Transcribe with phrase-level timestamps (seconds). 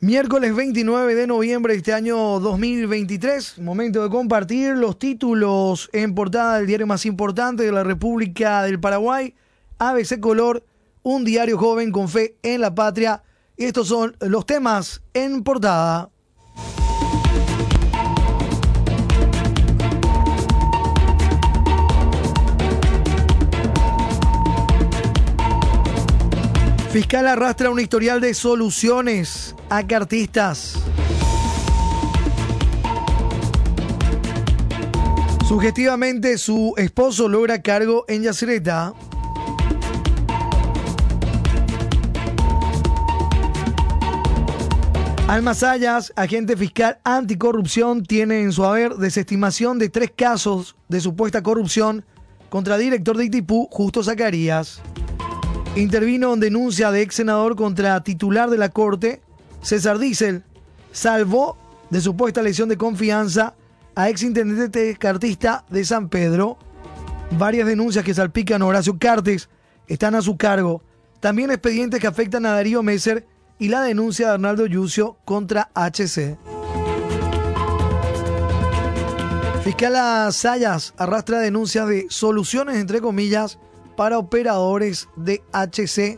[0.00, 6.58] Miércoles 29 de noviembre de este año 2023, momento de compartir los títulos en portada
[6.58, 9.34] del diario más importante de la República del Paraguay,
[9.78, 10.62] ABC Color,
[11.02, 13.24] un diario joven con fe en la patria.
[13.56, 16.10] Estos son los temas en portada.
[26.90, 30.74] Fiscal arrastra un historial de soluciones a cartistas.
[35.46, 38.94] Sugestivamente, su esposo logra cargo en Yacyretá.
[45.28, 52.06] Almazayas, agente fiscal anticorrupción, tiene en su haber desestimación de tres casos de supuesta corrupción
[52.48, 54.80] contra director de ITIPU, Justo Zacarías.
[55.78, 59.22] Intervino en denuncia de ex senador contra titular de la Corte,
[59.62, 60.42] César Diesel.
[60.90, 61.56] Salvó
[61.90, 63.54] de supuesta lesión de confianza
[63.94, 66.58] a ex intendente cartista de San Pedro.
[67.38, 69.48] Varias denuncias que salpican a Horacio Cartes
[69.86, 70.82] están a su cargo.
[71.20, 73.24] También expedientes que afectan a Darío Messer
[73.60, 76.36] y la denuncia de Arnaldo Yucio contra HC.
[79.62, 83.60] Fiscal Sayas arrastra denuncias de soluciones, entre comillas,
[83.98, 86.16] para operadores de HC.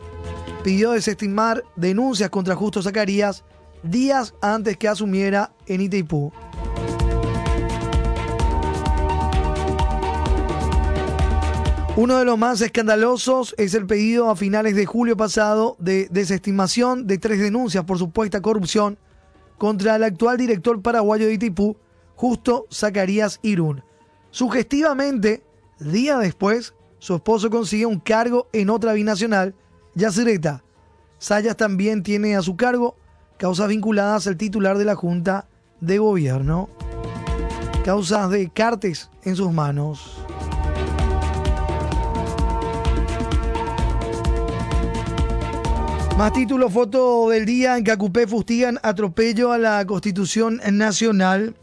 [0.63, 3.43] Pidió desestimar denuncias contra Justo Zacarías
[3.81, 6.31] días antes que asumiera en Itaipú.
[11.95, 17.07] Uno de los más escandalosos es el pedido a finales de julio pasado de desestimación
[17.07, 18.99] de tres denuncias por supuesta corrupción
[19.57, 21.77] contra el actual director paraguayo de Itaipú,
[22.15, 23.83] Justo Zacarías Irún.
[24.29, 25.43] Sugestivamente,
[25.79, 29.55] día después, su esposo consigue un cargo en otra binacional,
[29.95, 30.63] Yacyretá.
[31.17, 32.95] Sayas también tiene a su cargo
[33.37, 35.47] causas vinculadas al titular de la Junta
[35.79, 36.69] de Gobierno.
[37.83, 40.23] Causas de cartes en sus manos.
[46.19, 51.55] Más títulos, foto del día en Cacupé fustigan atropello a la Constitución Nacional.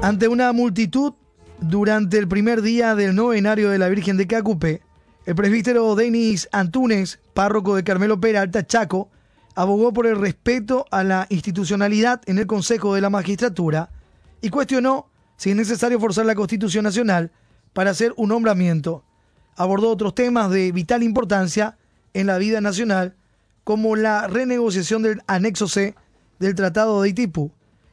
[0.00, 1.14] Ante una multitud
[1.60, 4.80] durante el primer día del novenario de la Virgen de Cacupé,
[5.26, 9.10] el presbítero Denis Antunes, párroco de Carmelo Peralta, Chaco,
[9.56, 13.90] abogó por el respeto a la institucionalidad en el Consejo de la Magistratura
[14.40, 17.32] y cuestionó si es necesario forzar la Constitución Nacional
[17.72, 19.04] para hacer un nombramiento.
[19.56, 21.76] Abordó otros temas de vital importancia
[22.14, 23.16] en la vida nacional,
[23.64, 25.96] como la renegociación del anexo C
[26.38, 27.52] del Tratado de Itipu,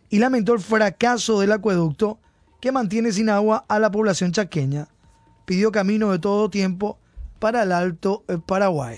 [0.09, 2.19] y lamentó el fracaso del acueducto
[2.59, 4.88] que mantiene sin agua a la población chaqueña.
[5.45, 6.97] Pidió camino de todo tiempo
[7.39, 8.97] para el Alto Paraguay.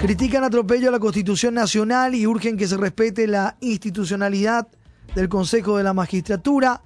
[0.00, 4.68] Critican atropello a la Constitución Nacional y urgen que se respete la institucionalidad
[5.14, 6.82] del Consejo de la Magistratura.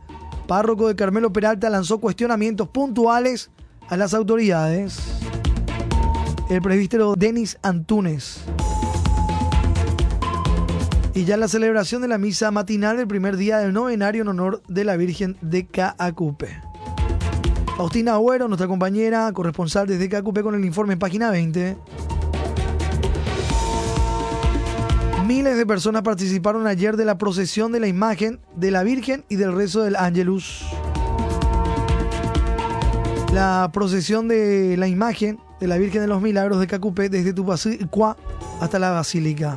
[0.46, 3.50] Párroco de Carmelo Peralta lanzó cuestionamientos puntuales
[3.88, 4.98] a las autoridades.
[6.50, 8.44] El presbítero Denis Antunes
[11.16, 14.62] y ya la celebración de la misa matinal del primer día del novenario en honor
[14.68, 16.60] de la Virgen de Caacupe.
[17.78, 21.78] Faustina Agüero, nuestra compañera corresponsal desde Caacupe con el informe en página 20.
[25.26, 29.36] Miles de personas participaron ayer de la procesión de la imagen de la Virgen y
[29.36, 30.66] del rezo del Ángelus.
[33.32, 38.18] La procesión de la imagen de la Virgen de los Milagros de Cacupé desde Tupacua
[38.60, 39.56] hasta la Basílica.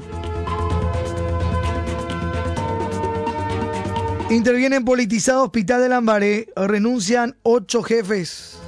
[4.29, 6.49] Intervienen politizado Hospital de Lambaré.
[6.55, 8.59] Renuncian ocho jefes.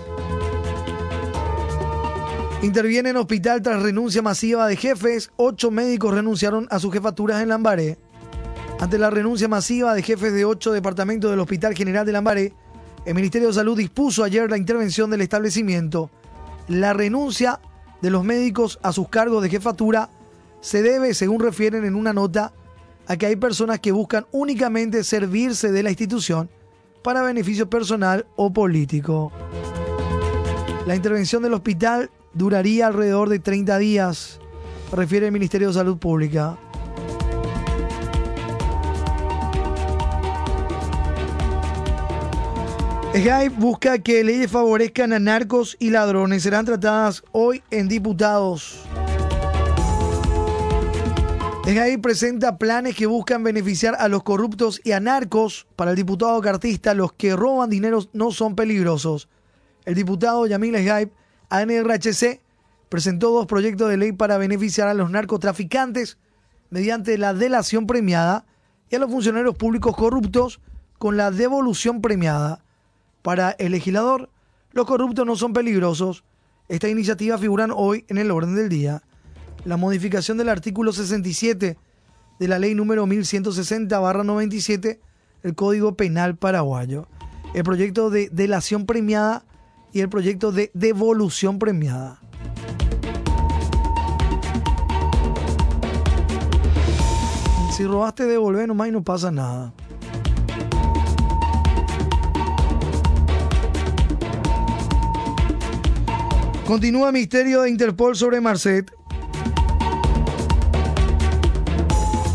[2.63, 5.29] Interviene en hospital tras renuncia masiva de jefes.
[5.35, 7.99] Ocho médicos renunciaron a sus jefaturas en Lambaré.
[8.79, 12.53] Ante la renuncia masiva de jefes de ocho departamentos del Hospital General de Lambaré,
[13.05, 16.09] el Ministerio de Salud dispuso ayer la intervención del establecimiento.
[16.69, 17.59] La renuncia
[18.01, 20.09] de los médicos a sus cargos de jefatura
[20.59, 22.51] se debe, según refieren en una nota,
[23.11, 26.49] a que hay personas que buscan únicamente servirse de la institución
[27.03, 29.33] para beneficio personal o político.
[30.87, 34.39] La intervención del hospital duraría alrededor de 30 días,
[34.93, 36.57] refiere el Ministerio de Salud Pública.
[43.13, 46.43] SGAI busca que leyes favorezcan a narcos y ladrones.
[46.43, 48.85] Serán tratadas hoy en diputados.
[51.79, 55.67] Ahí presenta planes que buscan beneficiar a los corruptos y a narcos.
[55.75, 59.29] Para el diputado cartista, los que roban dinero no son peligrosos.
[59.85, 61.11] El diputado Yamil Esgaib,
[61.49, 62.41] ANRHC,
[62.89, 66.17] presentó dos proyectos de ley para beneficiar a los narcotraficantes
[66.71, 68.45] mediante la delación premiada
[68.89, 70.59] y a los funcionarios públicos corruptos
[70.97, 72.63] con la devolución premiada.
[73.21, 74.29] Para el legislador,
[74.71, 76.23] los corruptos no son peligrosos.
[76.69, 79.03] Esta iniciativa figuran hoy en el orden del día.
[79.65, 81.77] La modificación del artículo 67
[82.39, 84.99] de la ley número 1160-97
[85.43, 87.07] el Código Penal paraguayo.
[87.53, 89.43] El proyecto de delación premiada
[89.93, 92.19] y el proyecto de devolución premiada.
[97.75, 99.73] Si robaste, devolver nomás y no pasa nada.
[106.65, 108.91] Continúa misterio de Interpol sobre Marcet.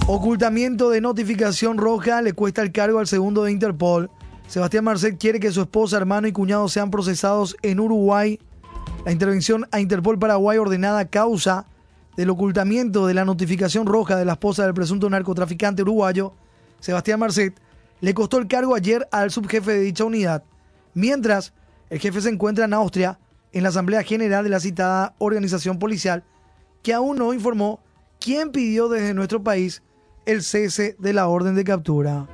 [0.08, 4.08] Ocultamiento de notificación roja le cuesta el cargo al segundo de Interpol.
[4.46, 8.38] Sebastián Marcet quiere que su esposa, hermano y cuñado sean procesados en Uruguay.
[9.04, 11.66] La intervención a Interpol Paraguay ordenada causa
[12.16, 16.34] del ocultamiento de la notificación roja de la esposa del presunto narcotraficante uruguayo,
[16.78, 17.60] Sebastián Marcet,
[18.00, 20.44] le costó el cargo ayer al subjefe de dicha unidad,
[20.94, 21.52] mientras
[21.90, 23.18] el jefe se encuentra en Austria
[23.50, 26.22] en la Asamblea General de la citada organización policial,
[26.84, 27.80] que aún no informó
[28.20, 29.82] quién pidió desde nuestro país
[30.26, 32.26] el cese de la orden de captura.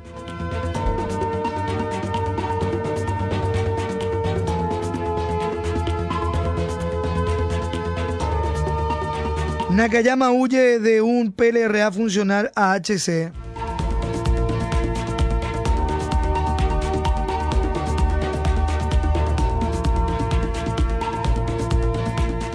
[9.70, 13.32] Nakayama huye de un PLRA funcional a HC.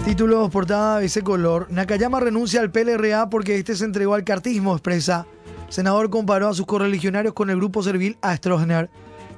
[0.07, 1.69] Títulos, portada ese color.
[1.69, 5.27] Nakayama renuncia al PLRA porque este se entregó al cartismo, expresa.
[5.67, 8.89] Senador comparó a sus correligionarios con el grupo servil a Stroessner.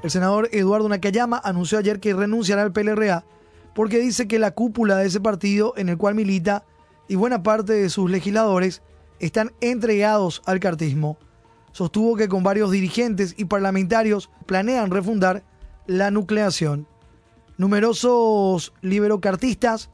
[0.04, 3.26] El senador Eduardo Nakayama anunció ayer que renunciará al PLRA
[3.74, 6.66] porque dice que la cúpula de ese partido en el cual milita
[7.08, 8.84] y buena parte de sus legisladores
[9.20, 11.18] están entregados al cartismo.
[11.72, 15.44] Sostuvo que con varios dirigentes y parlamentarios planean refundar
[15.88, 16.86] la nucleación.
[17.58, 19.90] Numerosos liberocartistas,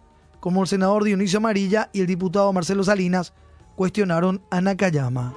[0.45, 3.33] como el senador Dionisio Amarilla y el diputado Marcelo Salinas,
[3.75, 5.33] cuestionaron a Nakayama.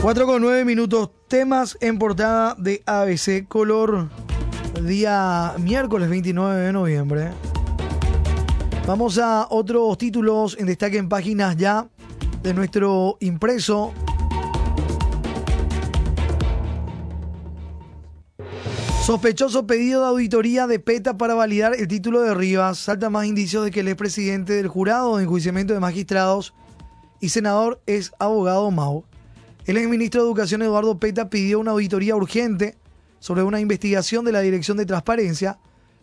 [0.00, 4.08] Cuatro con nueve minutos, temas en portada de ABC Color,
[4.82, 7.30] día miércoles 29 de noviembre.
[8.86, 11.90] Vamos a otros títulos en destaque en páginas ya
[12.44, 13.94] de nuestro impreso.
[19.02, 22.78] Sospechoso pedido de auditoría de PETA para validar el título de Rivas.
[22.78, 26.54] Salta más indicios de que el expresidente del jurado de enjuiciamiento de magistrados
[27.18, 29.04] y senador es abogado Mau.
[29.64, 32.76] El exministro de Educación Eduardo Peta pidió una auditoría urgente
[33.20, 35.58] sobre una investigación de la Dirección de Transparencia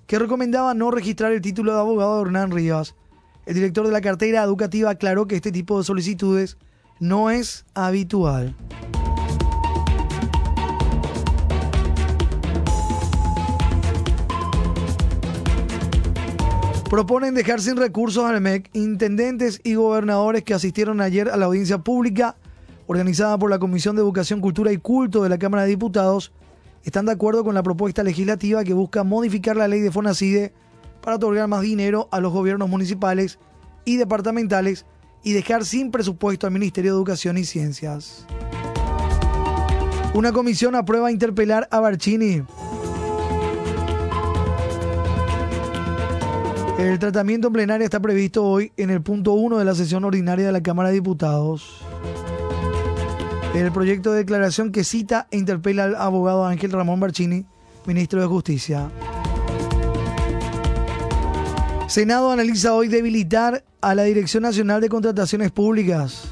[0.07, 2.95] que recomendaba no registrar el título de abogado de Hernán Rivas.
[3.45, 6.57] El director de la cartera educativa aclaró que este tipo de solicitudes
[6.99, 8.55] no es habitual.
[16.91, 21.77] Proponen dejar sin recursos al MEC intendentes y gobernadores que asistieron ayer a la audiencia
[21.77, 22.35] pública
[22.85, 26.33] organizada por la Comisión de Educación, Cultura y Culto de la Cámara de Diputados,
[26.83, 30.51] están de acuerdo con la propuesta legislativa que busca modificar la ley de FONACIDE
[31.01, 33.39] para otorgar más dinero a los gobiernos municipales
[33.85, 34.85] y departamentales
[35.23, 38.25] y dejar sin presupuesto al Ministerio de Educación y Ciencias.
[40.13, 42.43] Una comisión aprueba interpelar a Barcini.
[46.77, 50.45] El tratamiento en plenaria está previsto hoy en el punto 1 de la sesión ordinaria
[50.45, 51.81] de la Cámara de Diputados.
[53.53, 57.45] El proyecto de declaración que cita e interpela al abogado Ángel Ramón Barcini,
[57.85, 58.89] ministro de Justicia.
[61.91, 66.23] Senado analiza hoy debilitar a la Dirección Nacional de Contrataciones Públicas.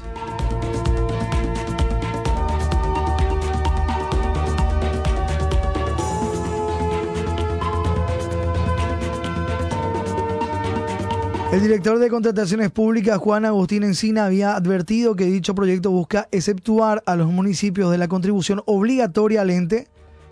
[11.52, 17.02] El director de Contrataciones Públicas, Juan Agustín Encina, había advertido que dicho proyecto busca exceptuar
[17.04, 19.88] a los municipios de la contribución obligatoria al ente,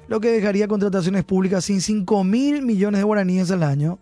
[0.09, 3.99] lo que dejaría contrataciones públicas sin 5 mil millones de guaraníes al año,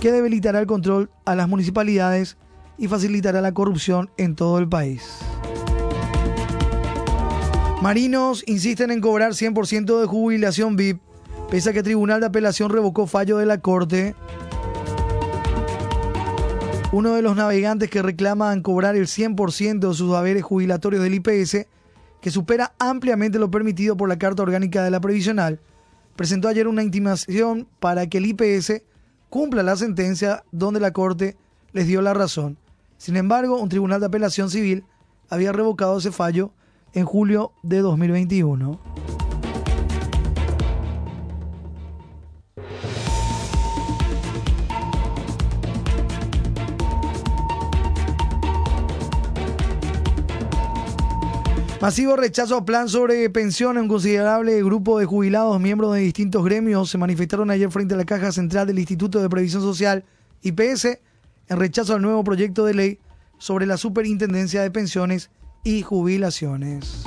[0.00, 2.38] que debilitará el control a las municipalidades
[2.78, 5.18] y facilitará la corrupción en todo el país.
[7.82, 11.00] Marinos insisten en cobrar 100% de jubilación VIP,
[11.50, 14.14] pese a que Tribunal de Apelación revocó fallo de la Corte.
[16.92, 21.66] Uno de los navegantes que reclaman cobrar el 100% de sus haberes jubilatorios del IPS
[22.20, 25.60] que supera ampliamente lo permitido por la Carta Orgánica de la Previsional,
[26.16, 28.82] presentó ayer una intimación para que el IPS
[29.30, 31.36] cumpla la sentencia donde la Corte
[31.72, 32.58] les dio la razón.
[32.98, 34.84] Sin embargo, un tribunal de apelación civil
[35.30, 36.50] había revocado ese fallo
[36.92, 39.29] en julio de 2021.
[51.80, 53.78] Masivo rechazo a plan sobre pensión.
[53.78, 58.04] Un considerable grupo de jubilados, miembros de distintos gremios, se manifestaron ayer frente a la
[58.04, 60.04] Caja Central del Instituto de Previsión Social,
[60.42, 60.98] IPS,
[61.48, 62.98] en rechazo al nuevo proyecto de ley
[63.38, 65.30] sobre la Superintendencia de Pensiones
[65.64, 67.04] y Jubilaciones.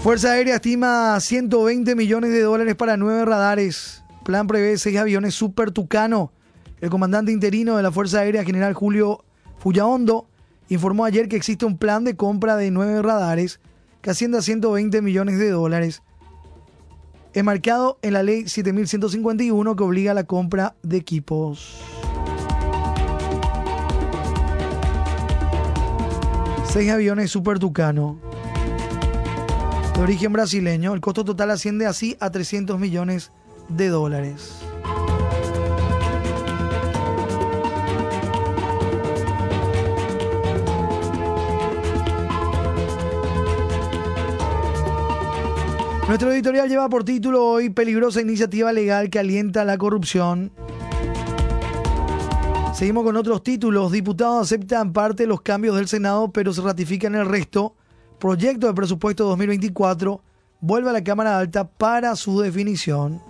[0.00, 4.04] Fuerza Aérea estima 120 millones de dólares para nueve radares.
[4.24, 6.32] Plan prevé seis aviones Super Tucano.
[6.80, 9.22] El comandante interino de la Fuerza Aérea, general Julio
[9.58, 10.28] Fullaondo,
[10.74, 13.60] informó ayer que existe un plan de compra de nueve radares
[14.00, 16.02] que asciende a 120 millones de dólares,
[17.34, 21.78] enmarcado en la ley 7151 que obliga a la compra de equipos.
[26.64, 28.18] Seis aviones Super Tucano
[29.94, 30.94] de origen brasileño.
[30.94, 33.30] El costo total asciende así a 300 millones
[33.68, 34.71] de dólares.
[46.12, 50.52] Nuestro editorial lleva por título hoy Peligrosa iniciativa legal que alienta la corrupción.
[52.74, 53.92] Seguimos con otros títulos.
[53.92, 57.76] Diputados aceptan parte de los cambios del Senado, pero se ratifican el resto.
[58.18, 60.22] Proyecto de presupuesto 2024
[60.60, 63.22] vuelve a la Cámara Alta para su definición.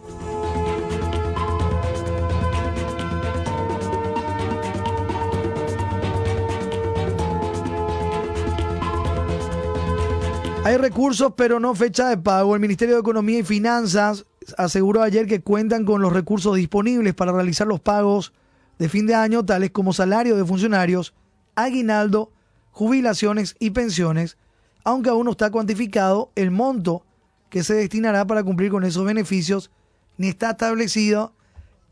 [10.64, 12.54] Hay recursos, pero no fecha de pago.
[12.54, 14.26] El Ministerio de Economía y Finanzas
[14.56, 18.32] aseguró ayer que cuentan con los recursos disponibles para realizar los pagos
[18.78, 21.14] de fin de año, tales como salario de funcionarios,
[21.56, 22.30] aguinaldo,
[22.70, 24.38] jubilaciones y pensiones,
[24.84, 27.04] aunque aún no está cuantificado el monto
[27.50, 29.72] que se destinará para cumplir con esos beneficios,
[30.16, 31.32] ni está establecido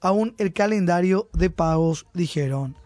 [0.01, 2.77] aún el calendario de pagos, dijeron.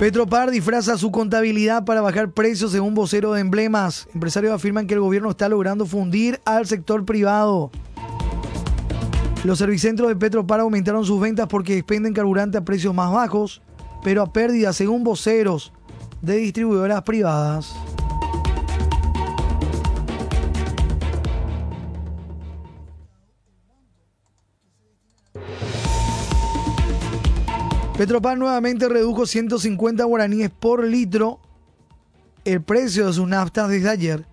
[0.00, 4.08] Petropar disfraza su contabilidad para bajar precios según vocero de emblemas.
[4.14, 7.70] Empresarios afirman que el gobierno está logrando fundir al sector privado.
[9.44, 13.60] Los servicentros de Petropar aumentaron sus ventas porque expenden carburante a precios más bajos,
[14.02, 15.70] pero a pérdida según voceros
[16.22, 17.74] de distribuidoras privadas.
[28.00, 31.38] Petropar nuevamente redujo 150 guaraníes por litro
[32.46, 34.24] el precio de sus naftas desde ayer,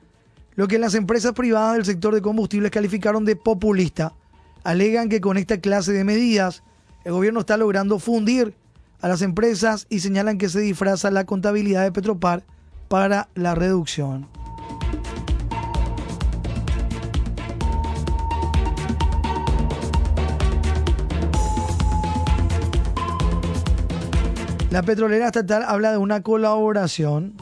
[0.55, 4.13] lo que las empresas privadas del sector de combustibles calificaron de populista.
[4.63, 6.63] Alegan que con esta clase de medidas
[7.03, 8.55] el gobierno está logrando fundir
[9.01, 12.45] a las empresas y señalan que se disfraza la contabilidad de Petropar
[12.87, 14.29] para la reducción.
[24.77, 27.33] La petrolera estatal habla de una colaboración.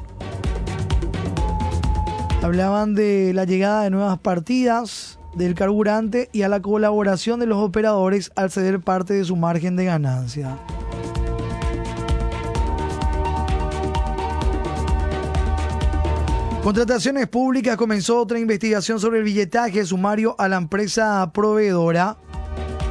[2.42, 7.58] Hablaban de la llegada de nuevas partidas del carburante y a la colaboración de los
[7.58, 10.58] operadores al ceder parte de su margen de ganancia.
[16.64, 22.16] Contrataciones Públicas comenzó otra investigación sobre el billetaje sumario a la empresa proveedora.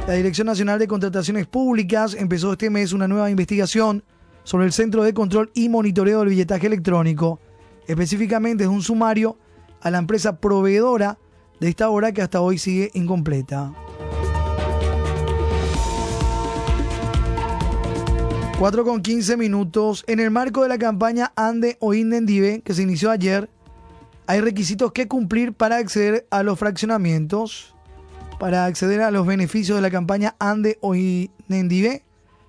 [0.05, 4.03] La Dirección Nacional de Contrataciones Públicas empezó este mes una nueva investigación
[4.45, 7.39] sobre el Centro de Control y Monitoreo del Billetaje Electrónico.
[7.87, 9.37] Específicamente es un sumario
[9.81, 11.17] a la empresa proveedora
[11.59, 13.73] de esta obra que hasta hoy sigue incompleta.
[18.59, 20.05] 4 con 15 minutos.
[20.07, 23.49] En el marco de la campaña Ande o Indendive, que se inició ayer,
[24.27, 27.75] hay requisitos que cumplir para acceder a los fraccionamientos,
[28.39, 32.03] para acceder a los beneficios de la campaña Ande o Indendive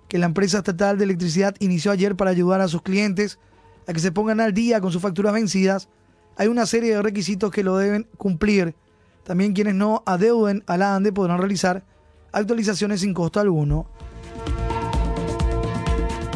[0.08, 3.38] que la empresa estatal de electricidad inició ayer para ayudar a sus clientes
[3.86, 5.88] a que se pongan al día con sus facturas vencidas,
[6.36, 8.74] hay una serie de requisitos que lo deben cumplir.
[9.24, 11.84] También quienes no adeuden a la ANDE podrán realizar
[12.32, 13.86] actualizaciones sin costo alguno.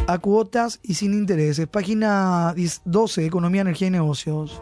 [0.06, 1.68] A cuotas y sin intereses.
[1.68, 4.58] Página 12, Economía, Energía y Negocios.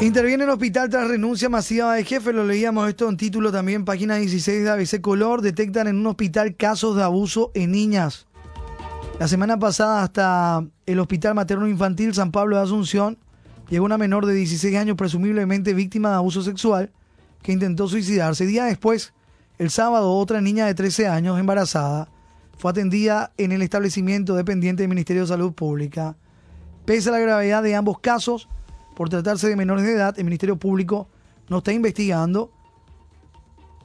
[0.00, 2.34] Interviene en el hospital tras renuncia masiva de jefe.
[2.34, 5.40] Lo leíamos esto en título también, página 16 de ABC Color.
[5.40, 8.26] Detectan en un hospital casos de abuso en niñas.
[9.18, 13.16] La semana pasada hasta el Hospital Materno Infantil San Pablo de Asunción
[13.70, 16.92] llegó una menor de 16 años presumiblemente víctima de abuso sexual
[17.40, 18.44] que intentó suicidarse.
[18.44, 19.14] Día después,
[19.58, 22.10] el sábado, otra niña de 13 años embarazada
[22.58, 26.16] fue atendida en el establecimiento dependiente del Ministerio de Salud Pública.
[26.84, 28.46] Pese a la gravedad de ambos casos,
[28.96, 31.06] por tratarse de menores de edad, el Ministerio Público
[31.50, 32.50] no está investigando,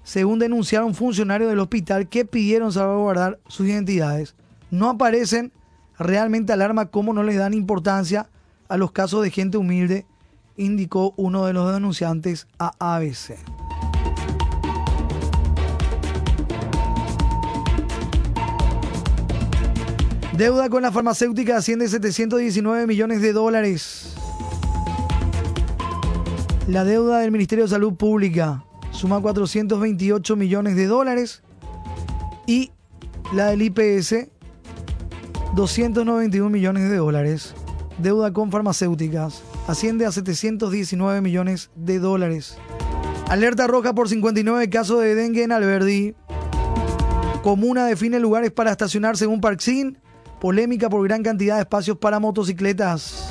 [0.04, 4.36] según denunciaron funcionarios del hospital que pidieron salvaguardar sus identidades.
[4.72, 5.52] No aparecen
[6.00, 8.30] realmente alarma cómo no les dan importancia
[8.70, 10.06] a los casos de gente humilde,
[10.56, 13.36] indicó uno de los denunciantes a ABC.
[20.38, 24.16] Deuda con la farmacéutica asciende a 719 millones de dólares.
[26.72, 31.44] La deuda del Ministerio de Salud Pública suma 428 millones de dólares
[32.48, 32.72] y
[33.34, 34.30] la del IPS
[35.54, 37.56] 291 millones de dólares.
[37.98, 42.58] Deuda con farmacéuticas asciende a 719 millones de dólares.
[43.28, 46.16] Alerta roja por 59 casos de dengue en Alberdi.
[47.44, 49.98] Comuna define lugares para estacionar según Parksin.
[50.40, 53.30] Polémica por gran cantidad de espacios para motocicletas.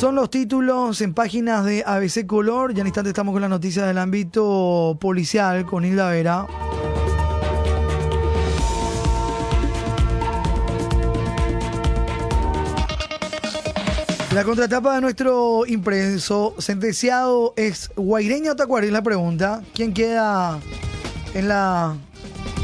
[0.00, 2.72] Son los títulos en páginas de ABC Color.
[2.72, 6.46] Ya en instante estamos con las noticias del ámbito policial con Hilda Vera.
[14.32, 19.62] La contratapa de nuestro impreso sentenciado es Guaireña o la pregunta.
[19.74, 20.60] ¿Quién queda
[21.34, 21.94] en la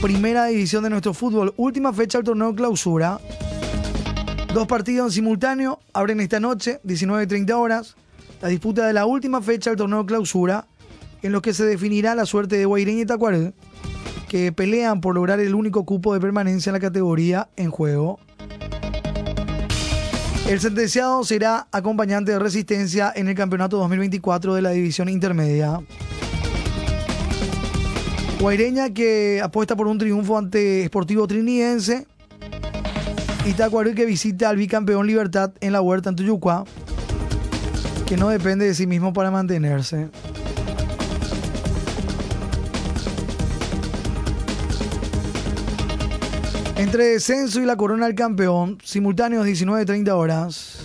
[0.00, 1.52] primera división de nuestro fútbol?
[1.58, 3.20] Última fecha del torneo clausura.
[4.56, 7.94] Dos partidos en simultáneo abren esta noche, 19.30 horas,
[8.40, 10.66] la disputa de la última fecha del torneo clausura,
[11.20, 13.52] en lo que se definirá la suerte de Guaireña y Tacuarel,
[14.30, 18.18] que pelean por lograr el único cupo de permanencia en la categoría en juego.
[20.48, 25.80] El sentenciado será acompañante de resistencia en el campeonato 2024 de la división intermedia.
[28.40, 32.06] Guaireña que apuesta por un triunfo ante Sportivo Trinidense
[33.46, 36.64] Itacuarí que visita al bicampeón Libertad en la huerta en Tuyucua,
[38.04, 40.08] que no depende de sí mismo para mantenerse.
[46.76, 50.75] Entre descenso y la corona del campeón, simultáneos 19-30 horas.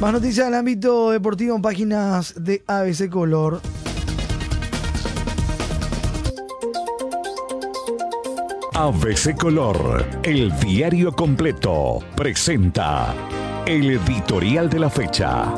[0.00, 3.62] Más noticias del ámbito deportivo en páginas de ABC Color.
[8.74, 13.14] ABC Color, el diario completo, presenta
[13.64, 15.54] el editorial de la fecha.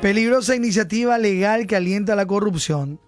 [0.00, 3.00] Peligrosa iniciativa legal que alienta la corrupción.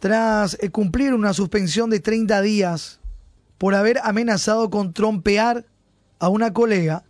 [0.00, 3.00] Tras eh, cumplir una suspensión de 30 días
[3.58, 5.66] por haber amenazado con trompear
[6.18, 7.04] a una colega,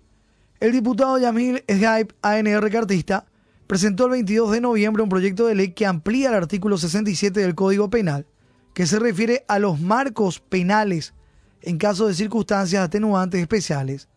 [0.60, 3.26] el diputado Yamil Sgaib, ANR cartista,
[3.66, 7.54] presentó el 22 de noviembre un proyecto de ley que amplía el artículo 67 del
[7.54, 8.26] Código Penal,
[8.74, 11.14] que se refiere a los marcos penales
[11.62, 14.08] en caso de circunstancias atenuantes especiales.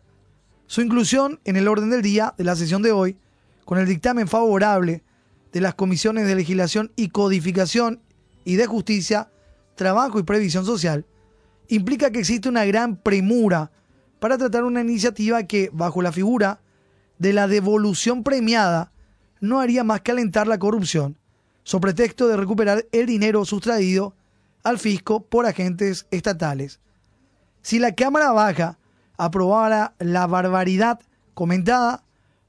[0.66, 3.18] Su inclusión en el orden del día de la sesión de hoy,
[3.64, 5.02] con el dictamen favorable
[5.52, 8.00] de las comisiones de legislación y codificación
[8.44, 9.30] y de justicia,
[9.74, 11.04] trabajo y previsión social,
[11.70, 13.70] implica que existe una gran premura
[14.18, 16.60] para tratar una iniciativa que, bajo la figura
[17.18, 18.92] de la devolución premiada,
[19.40, 21.16] no haría más que alentar la corrupción,
[21.62, 24.14] sobre pretexto de recuperar el dinero sustraído
[24.62, 26.80] al fisco por agentes estatales.
[27.62, 28.78] Si la Cámara Baja
[29.16, 31.00] aprobara la barbaridad
[31.34, 32.04] comentada,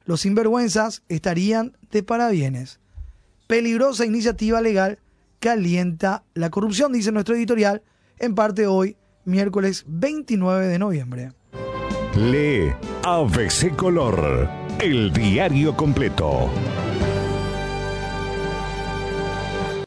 [0.06, 2.80] los sinvergüenzas estarían de parabienes.
[3.48, 5.00] Peligrosa iniciativa legal
[5.40, 7.84] que alienta la corrupción, dice nuestro editorial,
[8.20, 11.32] en parte hoy miércoles 29 de noviembre.
[12.16, 16.50] Lee ABC Color, el diario completo.